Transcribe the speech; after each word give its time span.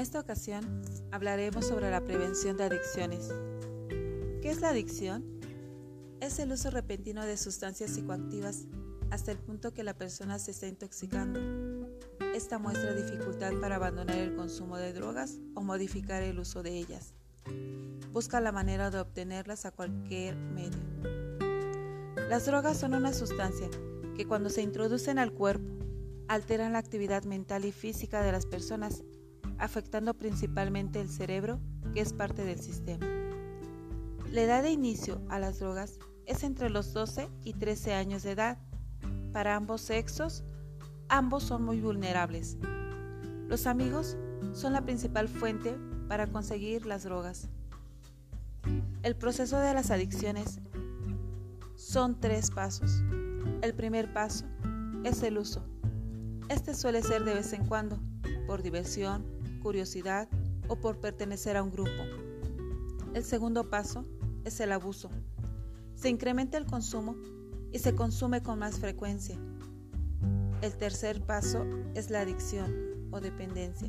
ocasión 0.00 0.82
hablaremos 1.10 1.66
sobre 1.66 1.90
la 1.90 2.02
prevención 2.02 2.56
de 2.56 2.64
adicciones. 2.64 3.28
¿Qué 4.40 4.50
es 4.50 4.60
la 4.60 4.70
adicción? 4.70 5.22
Es 6.20 6.38
el 6.38 6.50
uso 6.50 6.70
repentino 6.70 7.24
de 7.26 7.36
sustancias 7.36 7.90
psicoactivas 7.90 8.66
hasta 9.10 9.32
el 9.32 9.38
punto 9.38 9.74
que 9.74 9.84
la 9.84 9.94
persona 9.94 10.38
se 10.38 10.52
está 10.52 10.66
intoxicando. 10.66 11.40
Esta 12.34 12.58
muestra 12.58 12.94
dificultad 12.94 13.52
para 13.60 13.76
abandonar 13.76 14.16
el 14.16 14.34
consumo 14.34 14.78
de 14.78 14.94
drogas 14.94 15.38
o 15.54 15.60
modificar 15.60 16.22
el 16.22 16.38
uso 16.38 16.62
de 16.62 16.78
ellas. 16.78 17.12
Busca 18.12 18.40
la 18.40 18.50
manera 18.50 18.90
de 18.90 18.98
obtenerlas 18.98 19.66
a 19.66 19.72
cualquier 19.72 20.36
medio. 20.36 20.80
Las 22.30 22.46
drogas 22.46 22.78
son 22.78 22.94
una 22.94 23.12
sustancia 23.12 23.68
que 24.16 24.26
cuando 24.26 24.48
se 24.48 24.62
introducen 24.62 25.18
al 25.18 25.32
cuerpo 25.32 25.68
alteran 26.28 26.72
la 26.72 26.78
actividad 26.78 27.24
mental 27.24 27.66
y 27.66 27.72
física 27.72 28.22
de 28.22 28.32
las 28.32 28.46
personas, 28.46 29.02
afectando 29.62 30.12
principalmente 30.14 31.00
el 31.00 31.08
cerebro, 31.08 31.60
que 31.94 32.00
es 32.00 32.12
parte 32.12 32.44
del 32.44 32.58
sistema. 32.58 33.06
La 34.32 34.42
edad 34.42 34.60
de 34.64 34.72
inicio 34.72 35.22
a 35.28 35.38
las 35.38 35.60
drogas 35.60 36.00
es 36.26 36.42
entre 36.42 36.68
los 36.68 36.92
12 36.92 37.30
y 37.44 37.54
13 37.54 37.94
años 37.94 38.24
de 38.24 38.32
edad. 38.32 38.58
Para 39.32 39.54
ambos 39.54 39.80
sexos, 39.82 40.42
ambos 41.08 41.44
son 41.44 41.64
muy 41.64 41.80
vulnerables. 41.80 42.58
Los 43.46 43.68
amigos 43.68 44.16
son 44.52 44.72
la 44.72 44.82
principal 44.82 45.28
fuente 45.28 45.76
para 46.08 46.26
conseguir 46.26 46.84
las 46.84 47.04
drogas. 47.04 47.48
El 49.04 49.14
proceso 49.14 49.60
de 49.60 49.74
las 49.74 49.92
adicciones 49.92 50.58
son 51.76 52.18
tres 52.20 52.50
pasos. 52.50 53.00
El 53.62 53.74
primer 53.74 54.12
paso 54.12 54.44
es 55.04 55.22
el 55.22 55.38
uso. 55.38 55.64
Este 56.48 56.74
suele 56.74 57.00
ser 57.00 57.22
de 57.22 57.34
vez 57.34 57.52
en 57.52 57.64
cuando, 57.64 58.00
por 58.48 58.62
diversión, 58.62 59.31
curiosidad 59.62 60.28
o 60.68 60.76
por 60.76 61.00
pertenecer 61.00 61.56
a 61.56 61.62
un 61.62 61.70
grupo. 61.70 62.02
El 63.14 63.24
segundo 63.24 63.70
paso 63.70 64.04
es 64.44 64.58
el 64.60 64.72
abuso. 64.72 65.08
Se 65.94 66.08
incrementa 66.08 66.58
el 66.58 66.66
consumo 66.66 67.16
y 67.72 67.78
se 67.78 67.94
consume 67.94 68.42
con 68.42 68.58
más 68.58 68.78
frecuencia. 68.78 69.38
El 70.60 70.76
tercer 70.76 71.22
paso 71.22 71.64
es 71.94 72.10
la 72.10 72.20
adicción 72.20 73.08
o 73.10 73.20
dependencia. 73.20 73.88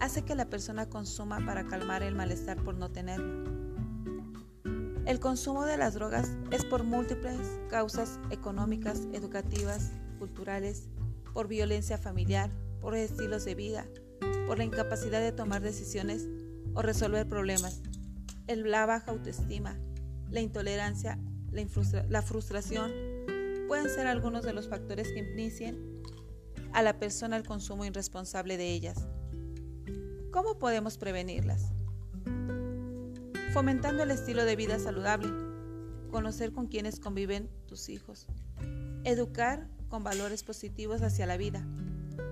Hace 0.00 0.22
que 0.22 0.34
la 0.34 0.50
persona 0.50 0.88
consuma 0.88 1.44
para 1.46 1.66
calmar 1.66 2.02
el 2.02 2.14
malestar 2.14 2.62
por 2.62 2.76
no 2.76 2.90
tenerlo. 2.90 3.44
El 5.06 5.20
consumo 5.20 5.64
de 5.64 5.76
las 5.76 5.94
drogas 5.94 6.36
es 6.50 6.64
por 6.64 6.82
múltiples 6.82 7.38
causas 7.70 8.18
económicas, 8.30 9.06
educativas, 9.12 9.92
culturales, 10.18 10.88
por 11.32 11.46
violencia 11.46 11.96
familiar, 11.96 12.50
por 12.80 12.96
estilos 12.96 13.44
de 13.44 13.54
vida, 13.54 13.86
por 14.46 14.58
la 14.58 14.64
incapacidad 14.64 15.20
de 15.20 15.32
tomar 15.32 15.62
decisiones 15.62 16.26
o 16.74 16.82
resolver 16.82 17.26
problemas, 17.28 17.80
la 18.46 18.86
baja 18.86 19.10
autoestima, 19.10 19.76
la 20.30 20.40
intolerancia, 20.40 21.18
la, 22.08 22.22
frustración, 22.22 22.92
pueden 23.66 23.88
ser 23.88 24.06
algunos 24.06 24.44
de 24.44 24.52
los 24.52 24.68
factores 24.68 25.08
que 25.08 25.18
inicien 25.18 26.02
a 26.72 26.82
la 26.82 26.98
persona 26.98 27.36
al 27.36 27.44
consumo 27.44 27.84
irresponsable 27.84 28.56
de 28.56 28.72
ellas. 28.72 29.06
¿Cómo 30.30 30.58
podemos 30.58 30.98
prevenirlas? 30.98 31.72
Fomentando 33.52 34.02
el 34.02 34.10
estilo 34.10 34.44
de 34.44 34.54
vida 34.54 34.78
saludable, 34.78 35.28
conocer 36.10 36.52
con 36.52 36.66
quienes 36.66 37.00
conviven 37.00 37.48
tus 37.66 37.88
hijos, 37.88 38.26
educar 39.04 39.68
con 39.88 40.04
valores 40.04 40.42
positivos 40.42 41.02
hacia 41.02 41.26
la 41.26 41.36
vida, 41.36 41.66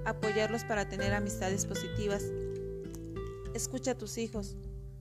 apoyarlos 0.05 0.65
para 0.65 0.89
tener 0.89 1.13
amistades 1.15 1.67
positivas. 1.67 2.25
Escucha 3.55 3.93
a 3.93 3.99
tus 3.99 4.19
hijos, 4.19 4.57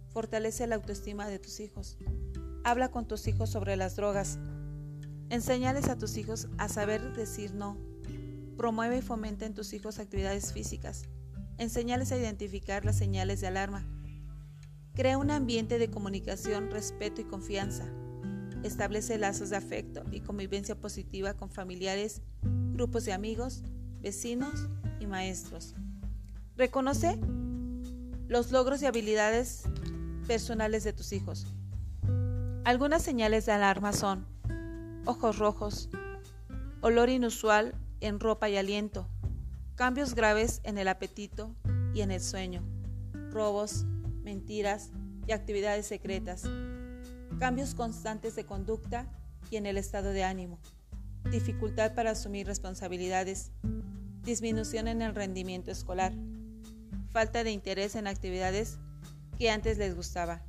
fortalece 0.09 0.67
la 0.67 0.75
autoestima 0.75 1.27
de 1.27 1.39
tus 1.39 1.59
hijos. 1.59 1.97
Habla 2.63 2.91
con 2.91 3.07
tus 3.07 3.27
hijos 3.27 3.49
sobre 3.49 3.75
las 3.75 3.95
drogas. 3.95 4.39
Enseñales 5.29 5.89
a 5.89 5.97
tus 5.97 6.17
hijos 6.17 6.47
a 6.57 6.69
saber 6.69 7.13
decir 7.13 7.53
no. 7.53 7.77
Promueve 8.57 8.97
y 8.97 9.01
fomenta 9.01 9.45
en 9.45 9.53
tus 9.53 9.73
hijos 9.73 9.99
actividades 9.99 10.53
físicas. 10.53 11.03
Enseñales 11.57 12.11
a 12.11 12.17
identificar 12.17 12.85
las 12.85 12.97
señales 12.97 13.41
de 13.41 13.47
alarma. 13.47 13.85
Crea 14.93 15.17
un 15.17 15.31
ambiente 15.31 15.79
de 15.79 15.89
comunicación, 15.89 16.69
respeto 16.69 17.19
y 17.19 17.25
confianza. 17.25 17.91
Establece 18.63 19.17
lazos 19.17 19.49
de 19.49 19.57
afecto 19.57 20.03
y 20.11 20.21
convivencia 20.21 20.79
positiva 20.79 21.33
con 21.33 21.49
familiares, 21.49 22.21
grupos 22.71 23.03
de 23.05 23.13
amigos, 23.13 23.63
vecinos 23.99 24.69
maestros. 25.07 25.75
Reconoce 26.55 27.19
los 28.27 28.51
logros 28.51 28.81
y 28.81 28.85
habilidades 28.85 29.63
personales 30.27 30.83
de 30.83 30.93
tus 30.93 31.11
hijos. 31.13 31.47
Algunas 32.63 33.01
señales 33.01 33.45
de 33.45 33.51
alarma 33.51 33.93
son 33.93 34.25
ojos 35.05 35.37
rojos, 35.37 35.89
olor 36.81 37.09
inusual 37.09 37.75
en 37.99 38.19
ropa 38.19 38.49
y 38.49 38.57
aliento, 38.57 39.07
cambios 39.75 40.15
graves 40.15 40.61
en 40.63 40.77
el 40.77 40.87
apetito 40.87 41.55
y 41.93 42.01
en 42.01 42.11
el 42.11 42.21
sueño, 42.21 42.63
robos, 43.31 43.85
mentiras 44.23 44.91
y 45.27 45.31
actividades 45.31 45.87
secretas 45.87 46.47
cambios 47.39 47.75
constantes 47.75 48.35
de 48.35 48.45
conducta 48.45 49.07
y 49.49 49.57
en 49.57 49.65
el 49.65 49.77
estado 49.77 50.11
de 50.11 50.23
ánimo, 50.23 50.59
dificultad 51.29 51.93
para 51.93 52.11
asumir 52.11 52.47
responsabilidades, 52.47 53.51
disminución 54.23 54.87
en 54.87 55.01
el 55.01 55.13
rendimiento 55.13 55.71
escolar, 55.71 56.13
falta 57.09 57.43
de 57.43 57.51
interés 57.51 57.95
en 57.95 58.07
actividades 58.07 58.77
que 59.37 59.49
antes 59.49 59.77
les 59.77 59.95
gustaba. 59.95 60.41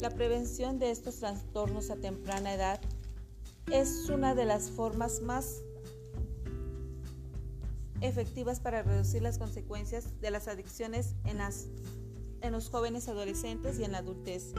La 0.00 0.10
prevención 0.10 0.78
de 0.78 0.90
estos 0.90 1.20
trastornos 1.20 1.90
a 1.90 1.96
temprana 1.96 2.54
edad 2.54 2.80
es 3.70 4.08
una 4.08 4.34
de 4.34 4.46
las 4.46 4.70
formas 4.70 5.20
más 5.20 5.62
efectivas 8.00 8.60
para 8.60 8.82
reducir 8.82 9.22
las 9.22 9.38
consecuencias 9.38 10.20
de 10.20 10.30
las 10.30 10.48
adicciones 10.48 11.14
en, 11.24 11.38
en 12.40 12.52
los 12.52 12.70
jóvenes 12.70 13.08
adolescentes 13.08 13.78
y 13.78 13.84
en 13.84 13.92
la 13.92 13.98
adultez. 13.98 14.52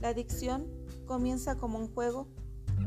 La 0.00 0.08
adicción 0.08 0.66
comienza 1.06 1.56
como 1.56 1.78
un 1.78 1.92
juego, 1.92 2.28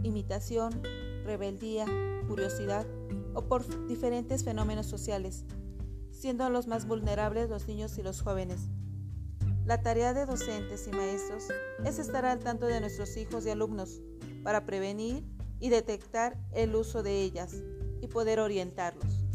imitación, 0.04 0.82
rebeldía, 1.24 1.86
curiosidad 2.28 2.86
o 3.34 3.44
por 3.44 3.88
diferentes 3.88 4.44
fenómenos 4.44 4.88
sociales, 4.88 5.46
siendo 6.12 6.50
los 6.50 6.68
más 6.68 6.88
vulnerables 6.88 7.50
los 7.50 7.68
niños 7.68 7.98
y 7.98 8.04
los 8.04 8.22
jóvenes. 8.22 8.70
La 9.66 9.82
tarea 9.82 10.14
de 10.14 10.26
docentes 10.26 10.88
y 10.88 10.92
maestros 10.92 11.46
es 11.86 12.00
estar 12.00 12.26
al 12.26 12.40
tanto 12.40 12.66
de 12.66 12.80
nuestros 12.80 13.16
hijos 13.18 13.46
y 13.46 13.50
alumnos 13.50 14.02
para 14.44 14.66
prevenir 14.66 15.24
y 15.60 15.70
detectar 15.70 16.38
el 16.52 16.76
uso 16.76 17.04
de 17.04 17.22
ellas 17.22 17.56
y 18.02 18.08
poder 18.08 18.40
orientarlos. 18.40 19.26